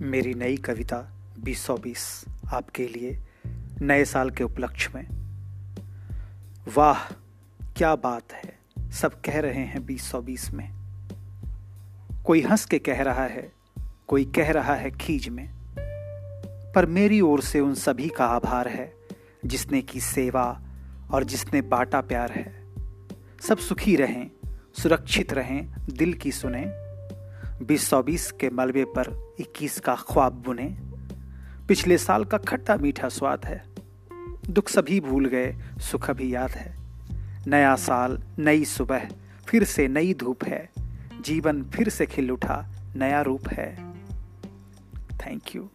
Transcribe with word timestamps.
मेरी 0.00 0.34
नई 0.34 0.56
कविता 0.56 1.12
बीस 1.40 1.60
सौ 1.60 1.76
बीस 1.76 2.24
आपके 2.52 2.86
लिए 2.86 3.22
नए 3.80 4.04
साल 4.04 4.30
के 4.30 4.44
उपलक्ष्य 4.44 4.92
में। 4.94 5.06
वाह, 6.76 6.98
क्या 7.76 7.96
बात 7.96 8.32
है। 8.32 8.58
सब 8.90 9.20
कह 9.20 9.40
रहे 9.40 9.64
हैं 9.64 9.86
बीस 9.86 10.10
सौ 10.10 10.20
बीस 10.20 10.50
में। 10.50 10.72
कोई 12.24 12.40
हंस 12.40 12.64
के 12.64 12.78
कह 12.78 13.02
रहा 13.02 13.24
है, 13.24 13.52
कोई 14.08 14.24
कह 14.24 14.52
रहा 14.52 14.74
है 14.74 14.90
खीज 14.90 15.28
में। 15.28 15.48
पर 16.72 16.86
मेरी 16.86 17.20
ओर 17.20 17.40
से 17.40 17.60
उन 17.60 17.74
सभी 17.74 18.08
का 18.08 18.26
आभार 18.26 18.68
है, 18.68 18.92
जिसने 19.46 19.82
की 19.82 20.00
सेवा 20.00 20.60
और 21.10 21.24
जिसने 21.24 21.62
बांटा 21.62 22.00
प्यार 22.00 22.32
है। 22.32 22.64
सब 23.48 23.58
सुखी 23.58 23.96
रहें, 23.96 24.30
सुरक्षित 24.82 25.32
रहें, 25.32 25.86
दिल 25.86 26.12
की 26.12 26.32
सुने। 26.32 26.83
बीस 27.64 27.88
सौ 27.88 28.02
बीस 28.02 28.32
के 28.32 28.50
मलबे 28.50 28.84
पर 28.84 29.34
इक्कीस 29.40 29.80
का 29.80 29.94
ख्वाब 29.94 30.32
बुने। 30.32 30.76
पिछले 31.68 31.98
साल 31.98 32.24
का 32.24 32.38
खट्टा 32.38 32.76
मीठा 32.76 33.08
स्वाद 33.08 33.44
है। 33.44 33.64
दुख 34.50 34.68
सभी 34.68 35.00
भूल 35.00 35.26
गए, 35.26 35.56
सुख 35.78 36.10
भी 36.10 36.34
याद 36.34 36.50
है। 36.50 36.78
नया 37.46 37.76
साल, 37.76 38.22
नई 38.38 38.64
सुबह, 38.64 39.08
फिर 39.48 39.64
से 39.64 39.88
नई 39.88 40.14
धूप 40.14 40.44
है। 40.44 40.70
जीवन 41.20 41.64
फिर 41.64 41.88
से 41.88 42.06
खिल 42.06 42.30
उठा, 42.30 42.66
नया 42.96 43.22
रूप 43.22 43.48
है। 43.48 43.94
Thank 44.98 45.56
you 45.56 45.68